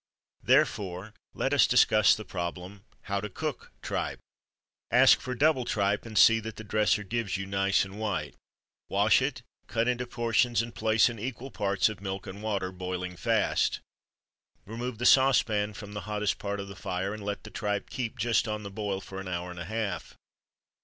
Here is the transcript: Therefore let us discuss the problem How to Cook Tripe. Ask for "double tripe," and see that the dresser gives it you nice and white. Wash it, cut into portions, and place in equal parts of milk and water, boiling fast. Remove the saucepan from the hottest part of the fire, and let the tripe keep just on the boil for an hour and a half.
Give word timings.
Therefore 0.41 1.13
let 1.35 1.53
us 1.53 1.67
discuss 1.67 2.15
the 2.15 2.25
problem 2.25 2.83
How 3.03 3.21
to 3.21 3.29
Cook 3.29 3.71
Tripe. 3.83 4.17
Ask 4.89 5.19
for 5.21 5.35
"double 5.35 5.63
tripe," 5.63 6.07
and 6.07 6.17
see 6.17 6.39
that 6.39 6.55
the 6.55 6.63
dresser 6.63 7.03
gives 7.03 7.33
it 7.33 7.37
you 7.41 7.45
nice 7.45 7.85
and 7.85 7.99
white. 7.99 8.33
Wash 8.89 9.21
it, 9.21 9.43
cut 9.67 9.87
into 9.87 10.07
portions, 10.07 10.63
and 10.63 10.73
place 10.73 11.07
in 11.07 11.19
equal 11.19 11.51
parts 11.51 11.87
of 11.87 12.01
milk 12.01 12.25
and 12.25 12.41
water, 12.41 12.71
boiling 12.71 13.15
fast. 13.15 13.79
Remove 14.65 14.97
the 14.97 15.05
saucepan 15.05 15.71
from 15.75 15.93
the 15.93 16.01
hottest 16.09 16.39
part 16.39 16.59
of 16.59 16.67
the 16.67 16.75
fire, 16.75 17.13
and 17.13 17.23
let 17.23 17.43
the 17.43 17.51
tripe 17.51 17.87
keep 17.91 18.17
just 18.17 18.47
on 18.47 18.63
the 18.63 18.71
boil 18.71 19.01
for 19.01 19.21
an 19.21 19.27
hour 19.27 19.51
and 19.51 19.59
a 19.59 19.65
half. 19.65 20.15